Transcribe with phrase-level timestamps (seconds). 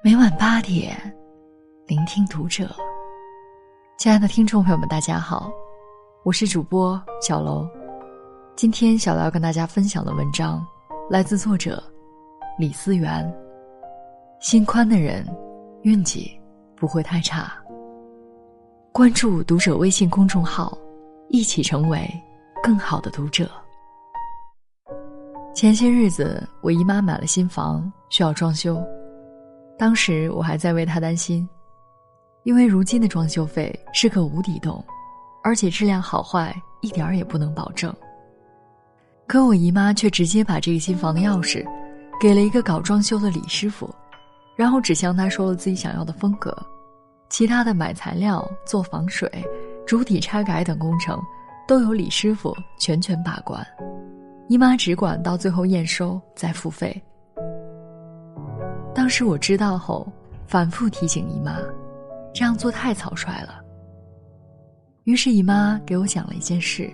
[0.00, 0.96] 每晚八点，
[1.88, 2.70] 聆听读者。
[3.98, 5.50] 亲爱的听众朋友们，大家好，
[6.22, 7.68] 我是主播小楼。
[8.54, 10.64] 今天小楼要跟大家分享的文章，
[11.10, 11.82] 来自作者
[12.56, 13.28] 李思源。
[14.38, 15.26] 心宽的人，
[15.82, 16.40] 运气
[16.76, 17.52] 不会太差。
[18.92, 20.78] 关注读者微信公众号，
[21.28, 22.08] 一起成为
[22.62, 23.50] 更好的读者。
[25.56, 28.80] 前些日子，我姨妈买了新房，需要装修。
[29.78, 31.48] 当时我还在为他担心，
[32.42, 34.84] 因为如今的装修费是个无底洞，
[35.44, 37.94] 而且质量好坏一点儿也不能保证。
[39.26, 41.64] 可我姨妈却直接把这个新房的钥匙，
[42.20, 43.88] 给了一个搞装修的李师傅，
[44.56, 46.56] 然后只向他说了自己想要的风格，
[47.28, 49.30] 其他的买材料、做防水、
[49.86, 51.22] 主体拆改等工程，
[51.68, 53.64] 都由李师傅全权把关。
[54.48, 57.00] 姨妈只管到最后验收再付费。
[58.94, 60.10] 当时我知道后，
[60.46, 61.58] 反复提醒姨妈，
[62.34, 63.62] 这样做太草率了。
[65.04, 66.90] 于是姨妈给我讲了一件事。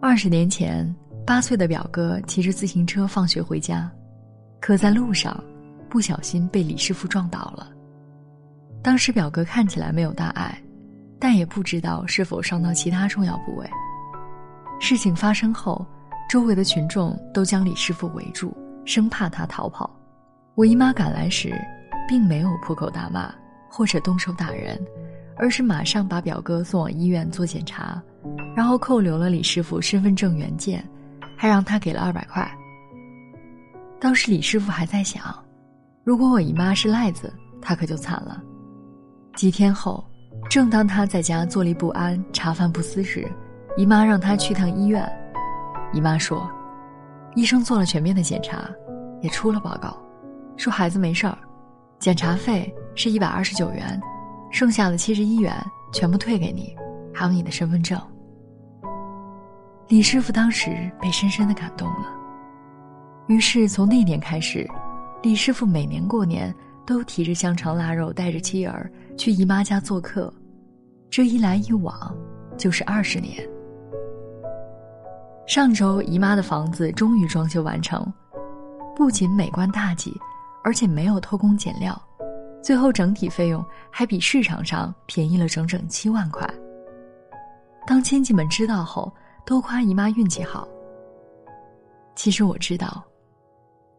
[0.00, 0.94] 二十年前，
[1.26, 3.90] 八岁的表哥骑着自行车放学回家，
[4.60, 5.42] 可在路上
[5.88, 7.70] 不小心被李师傅撞倒了。
[8.82, 10.60] 当时表哥看起来没有大碍，
[11.18, 13.68] 但也不知道是否伤到其他重要部位。
[14.80, 15.86] 事情发生后。
[16.28, 19.90] 周围的群众都将李师傅围住，生怕他逃跑。
[20.54, 21.54] 我姨妈赶来时，
[22.08, 23.32] 并没有破口大骂
[23.68, 24.78] 或者动手打人，
[25.36, 28.02] 而是马上把表哥送往医院做检查，
[28.54, 30.84] 然后扣留了李师傅身份证原件，
[31.38, 32.50] 还让他给了二百块。
[34.00, 35.22] 当时李师傅还在想，
[36.04, 38.42] 如果我姨妈是赖子，他可就惨了。
[39.36, 40.04] 几天后，
[40.48, 43.26] 正当他在家坐立不安、茶饭不思时，
[43.76, 45.10] 姨妈让他去趟医院。
[45.92, 46.50] 姨妈说，
[47.34, 48.68] 医生做了全面的检查，
[49.22, 49.96] 也出了报告，
[50.60, 51.38] 说孩子没事儿，
[51.98, 53.98] 检查费是一百二十九元，
[54.50, 55.50] 剩下的七十一元
[55.90, 56.76] 全部退给你，
[57.14, 57.98] 还有你的身份证。
[59.88, 62.14] 李师傅当时被深深的感动了，
[63.26, 64.68] 于是从那年开始，
[65.22, 66.54] 李师傅每年过年
[66.86, 70.30] 都提着香肠腊肉，带着妻儿去姨妈家做客，
[71.08, 72.14] 这一来一往，
[72.58, 73.34] 就是二十年。
[75.46, 78.06] 上周姨妈的房子终于装修完成，
[78.94, 80.14] 不仅美观大气，
[80.62, 82.00] 而且没有偷工减料，
[82.62, 86.48] 最后整体费用还比市场上便宜了整整七万块。
[87.86, 89.12] 当亲戚们知道后，
[89.44, 90.68] 都夸姨妈运气好。
[92.14, 93.02] 其实我知道，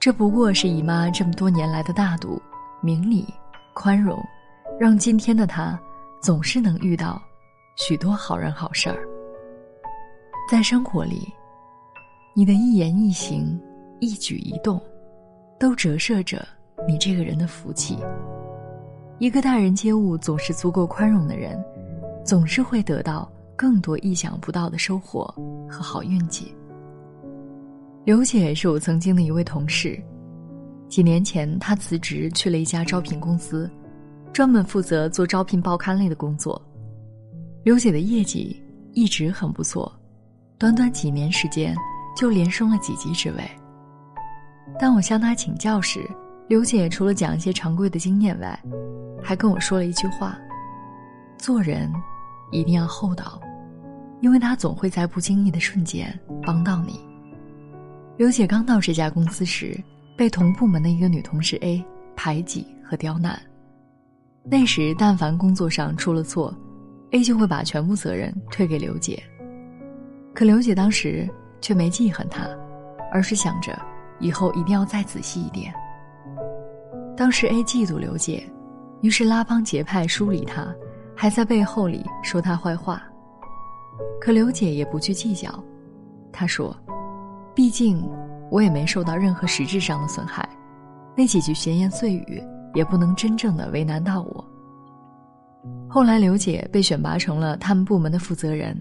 [0.00, 2.40] 这不过是姨妈这么多年来的大度、
[2.80, 3.26] 明理、
[3.74, 4.18] 宽容，
[4.80, 5.78] 让今天的她
[6.22, 7.20] 总是能遇到
[7.76, 9.06] 许多好人好事儿。
[10.50, 11.30] 在生活里，
[12.32, 13.60] 你的一言一行、
[14.00, 14.82] 一举一动，
[15.58, 16.46] 都折射着
[16.86, 17.98] 你这个人的福气。
[19.18, 21.62] 一个待人接物总是足够宽容的人，
[22.24, 25.22] 总是会得到更多意想不到的收获
[25.68, 26.54] 和好运气。
[28.04, 29.98] 刘姐是我曾经的一位同事，
[30.88, 33.70] 几年前她辞职去了一家招聘公司，
[34.32, 36.60] 专门负责做招聘报刊类的工作。
[37.64, 38.62] 刘姐的业绩
[38.92, 39.92] 一直很不错。
[40.58, 41.74] 短短几年时间，
[42.16, 43.42] 就连升了几级职位。
[44.78, 46.08] 当我向他请教时，
[46.48, 48.58] 刘姐除了讲一些常规的经验外，
[49.22, 50.38] 还跟我说了一句话
[51.38, 51.90] ：“做人
[52.52, 53.40] 一定要厚道，
[54.20, 57.00] 因为他总会在不经意的瞬间帮到你。”
[58.16, 59.78] 刘姐刚到这家公司时，
[60.16, 61.84] 被同部门的一个女同事 A
[62.14, 63.40] 排挤和刁难。
[64.44, 66.54] 那时，但凡工作上出了错
[67.10, 69.22] ，A 就会把全部责任推给刘姐。
[70.32, 71.28] 可刘姐当时
[71.60, 72.46] 却没记恨他，
[73.12, 73.76] 而是想着
[74.18, 75.72] 以后一定要再仔细一点。
[77.16, 78.42] 当时 A 嫉妒刘姐，
[79.00, 80.66] 于是拉帮结派疏离她，
[81.14, 83.02] 还在背后里说她坏话。
[84.20, 85.48] 可刘姐也不去计较，
[86.32, 86.76] 她说
[87.54, 88.06] ：“毕竟
[88.50, 90.46] 我也没受到任何实质上的损害，
[91.16, 92.42] 那几句闲言碎语
[92.74, 94.44] 也不能真正的为难到我。”
[95.88, 98.76] 后来刘姐被选拔成了他们部门的负责人。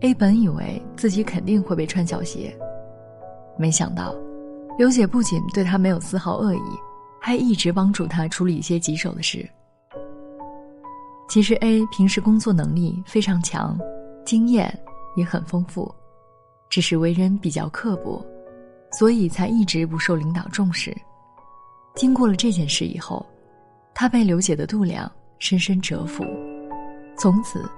[0.00, 2.56] A 本以为自己肯定会被穿小鞋，
[3.58, 4.14] 没想到，
[4.78, 6.62] 刘姐不仅对他没有丝毫恶意，
[7.20, 9.48] 还一直帮助他处理一些棘手的事。
[11.28, 13.78] 其实 A 平时工作能力非常强，
[14.24, 14.72] 经验
[15.16, 15.94] 也很丰富，
[16.70, 18.24] 只是为人比较刻薄，
[18.92, 20.96] 所以才一直不受领导重视。
[21.94, 23.26] 经过了这件事以后，
[23.92, 26.24] 他被刘姐的度量深深折服，
[27.16, 27.68] 从此。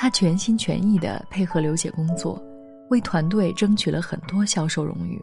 [0.00, 2.40] 他全心全意地配合刘姐工作，
[2.90, 5.20] 为团队争取了很多销售荣誉。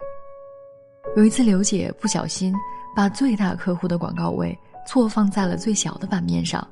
[1.16, 2.54] 有一次，刘姐不小心
[2.96, 6.68] 把最大客户的广告位错放在了最小的版面上。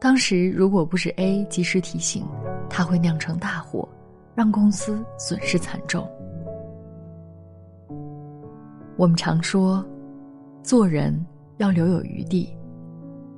[0.00, 2.24] 当时如果不是 A 及时提醒，
[2.70, 3.88] 他会酿成大祸，
[4.34, 6.08] 让公司损失惨重。
[8.96, 9.84] 我们常说，
[10.62, 11.24] 做人
[11.56, 12.52] 要留有余地，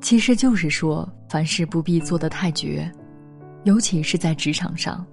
[0.00, 2.90] 其实就是说，凡事不必做得太绝，
[3.64, 5.04] 尤其是在职场上，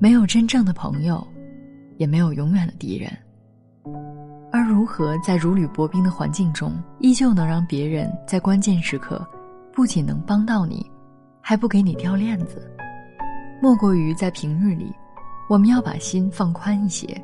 [0.00, 1.26] 没有真正的朋友，
[1.96, 3.10] 也没有永远的敌人。
[4.52, 9.26] 而如何在如履薄冰的环境中，依旧能让别人在关键时刻，
[9.72, 10.88] 不仅能帮到你，
[11.40, 12.70] 还不给你掉链子，
[13.60, 14.92] 莫过于在平日里，
[15.50, 17.20] 我们要把心放宽一些，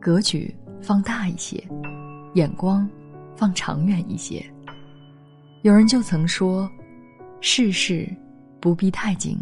[0.00, 1.62] 格局放大一些，
[2.32, 2.88] 眼光
[3.36, 4.44] 放长远一些。
[5.62, 6.68] 有人就曾说
[7.40, 8.08] ：“世事
[8.58, 9.38] 不必太精，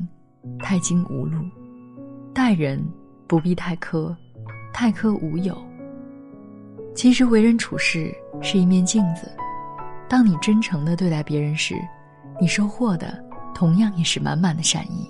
[0.59, 1.39] 太精无路；
[2.35, 2.85] 待人
[3.29, 4.13] 不必太苛，
[4.73, 5.57] 太苛无有。”
[6.93, 9.31] 其实为人处事是一面镜子，
[10.09, 11.77] 当你真诚的对待别人时，
[12.41, 15.09] 你收获的同样也是满满的善意。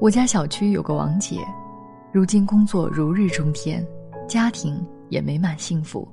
[0.00, 1.44] 我家小区有个王姐，
[2.12, 3.84] 如今工作如日中天，
[4.28, 6.06] 家庭也美满幸福。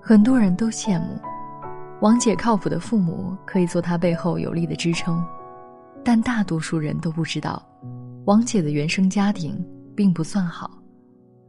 [0.00, 1.18] 很多人都羡慕
[2.00, 5.24] 王姐靠谱的父母可以做她背后有力的支撑，
[6.04, 7.60] 但大多数人都不知道，
[8.24, 9.62] 王姐的原生家庭
[9.94, 10.70] 并不算好，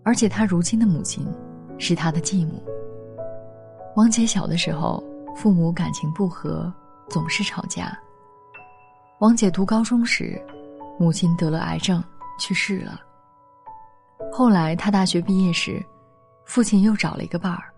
[0.04, 1.25] 而且她如今的母亲。
[1.77, 2.63] 是她的继母。
[3.98, 5.04] 王姐小的时候，
[5.36, 6.74] 父母感情不和，
[7.10, 8.00] 总是吵架。
[9.19, 10.42] 王姐读高中时，
[10.98, 12.01] 母亲得了癌症
[12.39, 13.01] 去世了。
[14.31, 15.86] 后来她大学毕业时，
[16.45, 17.74] 父亲又找了一个伴儿。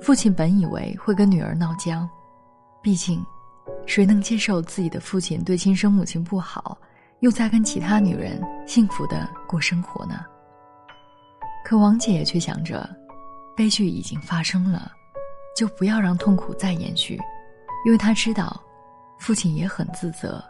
[0.00, 2.08] 父亲本以为会跟女儿闹僵，
[2.82, 3.24] 毕竟，
[3.86, 6.76] 谁能接受自己的父亲对亲生母亲不好，
[7.20, 10.24] 又在跟其他女人幸福的过生活呢？
[11.64, 12.88] 可王姐却想着，
[13.56, 14.92] 悲剧已经发生了，
[15.56, 17.18] 就不要让痛苦再延续，
[17.84, 18.60] 因为她知道，
[19.18, 20.44] 父亲也很自责，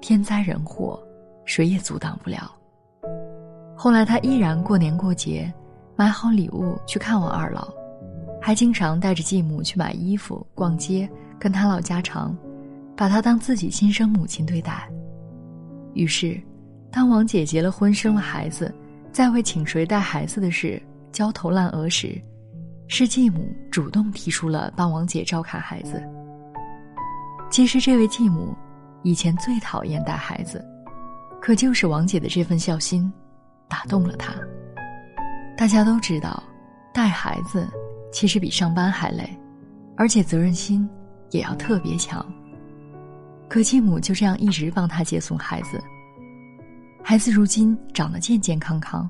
[0.00, 1.02] 天灾人祸，
[1.44, 2.50] 谁也阻挡不了。
[3.76, 5.52] 后来她依然过年过节，
[5.96, 7.68] 买好礼物去看望二老，
[8.40, 12.34] 还经常带着继母去买衣服、逛街，跟他唠家常，
[12.96, 14.88] 把她当自己亲生母亲对待。
[15.96, 16.38] 于是，
[16.92, 18.72] 当王姐结了婚，生了孩子。
[19.10, 22.20] 在为请谁带孩子的事焦头烂额时，
[22.86, 26.02] 是继母主动提出了帮王姐照看孩子。
[27.48, 28.54] 其实这位继母
[29.02, 30.62] 以前最讨厌带孩子，
[31.40, 33.10] 可就是王姐的这份孝心
[33.66, 34.34] 打动了她。
[35.56, 36.42] 大家都知道，
[36.92, 37.66] 带孩子
[38.12, 39.26] 其实比上班还累，
[39.96, 40.86] 而且责任心
[41.30, 42.22] 也要特别强。
[43.48, 45.82] 可继母就这样一直帮他接送孩子。
[47.02, 49.08] 孩子如今长得健健康康，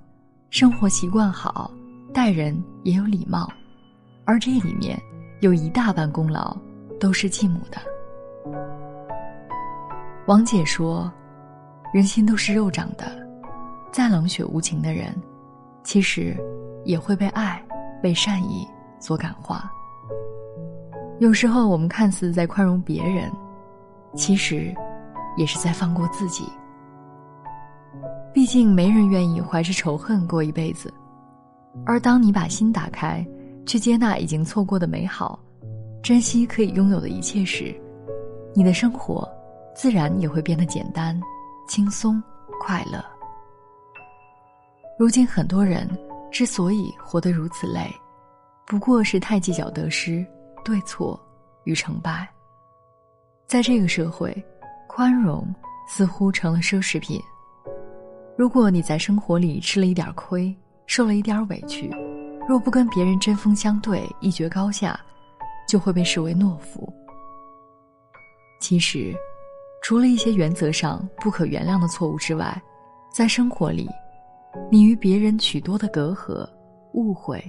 [0.51, 1.71] 生活习惯好，
[2.13, 3.51] 待人也有礼貌，
[4.25, 5.01] 而这里面
[5.41, 6.57] 有一大半功劳
[7.01, 7.81] 都是继母的。
[10.27, 11.11] 王姐说
[11.95, 13.07] ：“人心都是肉长的，
[13.91, 15.15] 再冷血无情的人，
[15.83, 16.37] 其实
[16.85, 17.63] 也会被爱、
[18.03, 18.67] 被善意
[19.01, 19.71] 所感化。
[21.19, 23.33] 有时候我们看似在宽容别人，
[24.17, 24.75] 其实
[25.37, 26.45] 也是在放过自己。”
[28.33, 30.93] 毕竟没人愿意怀着仇恨过一辈子，
[31.85, 33.27] 而当你把心打开，
[33.65, 35.39] 去接纳已经错过的美好，
[36.03, 37.75] 珍惜可以拥有的一切时，
[38.55, 39.27] 你的生活
[39.75, 41.19] 自然也会变得简单、
[41.67, 42.23] 轻松、
[42.61, 43.03] 快乐。
[44.99, 45.89] 如今很多人
[46.31, 47.91] 之所以活得如此累，
[48.67, 50.25] 不过是太计较得失、
[50.63, 51.19] 对错
[51.65, 52.29] 与成败。
[53.47, 54.37] 在这个社会，
[54.89, 55.47] 宽容
[55.89, 57.21] 似乎成了奢侈品。
[58.37, 60.55] 如果你在生活里吃了一点亏，
[60.87, 61.89] 受了一点委屈，
[62.49, 64.99] 若不跟别人针锋相对，一决高下，
[65.69, 66.93] 就会被视为懦夫。
[68.61, 69.15] 其实，
[69.81, 72.61] 除了一些原则上不可原谅的错误之外，
[73.15, 73.89] 在生活里，
[74.73, 76.45] 你与别人许多的隔阂、
[76.95, 77.41] 误会、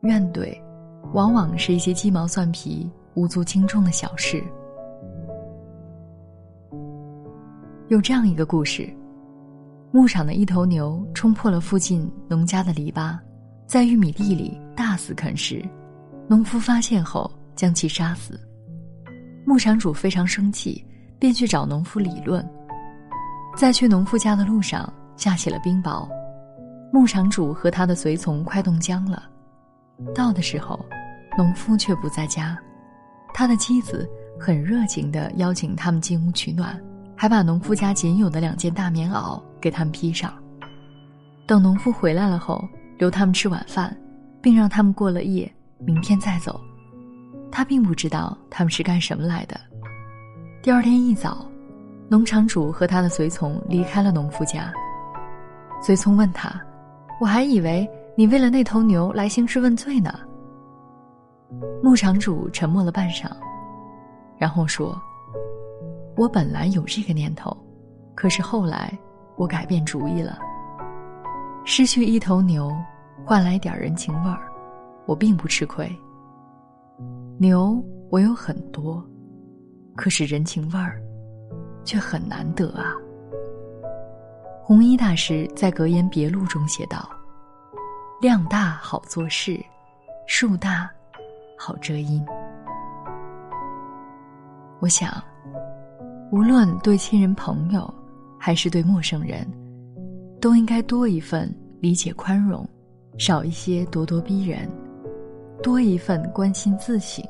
[0.00, 0.60] 怨怼，
[1.14, 4.42] 往往是一些鸡毛蒜皮、无足轻重的小事。
[7.88, 8.88] 有这样一个故事。
[9.90, 13.18] 牧场的一头牛冲破了附近农家的篱笆，
[13.66, 15.64] 在玉米地里大肆啃食。
[16.28, 18.38] 农夫发现后将其杀死。
[19.46, 20.84] 牧场主非常生气，
[21.18, 22.46] 便去找农夫理论。
[23.56, 26.06] 在去农夫家的路上，下起了冰雹。
[26.92, 29.22] 牧场主和他的随从快冻僵了。
[30.14, 30.78] 到的时候，
[31.38, 32.58] 农夫却不在家。
[33.32, 34.06] 他的妻子
[34.38, 36.78] 很热情地邀请他们进屋取暖。
[37.20, 40.32] 还把农夫家仅有的两件大棉袄给他们披上。
[41.48, 42.62] 等农夫回来了后，
[42.96, 43.94] 留他们吃晚饭，
[44.40, 46.60] 并让他们过了夜，明天再走。
[47.50, 49.58] 他并不知道他们是干什么来的。
[50.62, 51.44] 第二天一早，
[52.08, 54.72] 农场主和他的随从离开了农夫家。
[55.82, 56.48] 随从问他
[57.20, 60.20] ：“我还以为你为了那头牛来兴师问罪呢。”
[61.82, 63.28] 牧场主沉默了半晌，
[64.36, 64.96] 然后说
[66.18, 67.56] ：“我本来有这个念头，
[68.16, 68.92] 可是后来
[69.36, 70.36] 我改变主意了。
[71.64, 72.76] 失去一头牛，
[73.24, 74.50] 换来点人情味儿，
[75.06, 75.88] 我并不吃亏。
[77.38, 79.00] 牛我有很多，
[79.94, 81.00] 可是人情味儿
[81.84, 82.96] 却很难得啊。”
[84.66, 87.08] 弘一大师在《格言别录》中写道
[88.20, 89.64] ：“量大好做事，
[90.26, 90.90] 树大。”
[91.56, 92.24] 好遮阴。
[94.80, 95.12] 我想，
[96.30, 97.92] 无论对亲人朋友，
[98.38, 99.46] 还是对陌生人，
[100.40, 102.68] 都应该多一份理解宽容，
[103.16, 104.68] 少一些咄咄逼人；
[105.62, 107.24] 多一份关心自省，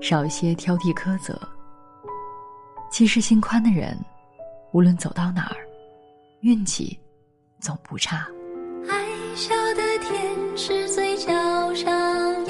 [0.00, 1.38] 少一些挑剔苛责。
[2.90, 3.98] 其实心宽的人，
[4.72, 5.56] 无论走到哪儿，
[6.40, 6.98] 运气
[7.60, 8.26] 总不差。
[8.88, 11.30] 爱笑的天使嘴角
[11.74, 12.41] 上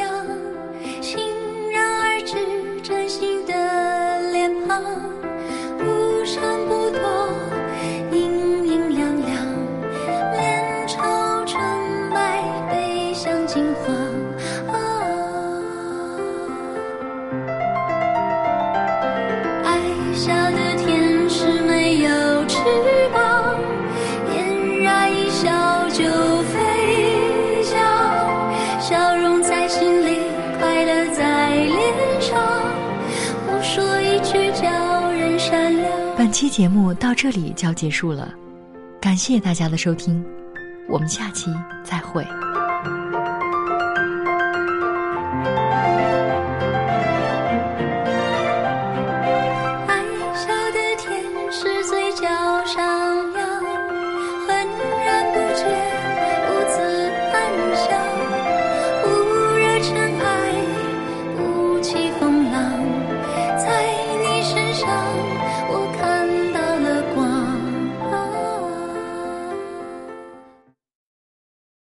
[25.93, 26.05] 就
[26.45, 27.79] 飞翔，
[28.81, 30.19] 笑容在心里，
[30.59, 32.41] 快乐在脸上。
[33.63, 35.91] 说一句叫人善良。
[36.17, 38.33] 本期节目到这里就要结束了，
[39.01, 40.25] 感谢大家的收听，
[40.89, 41.51] 我们下期
[41.85, 42.27] 再会。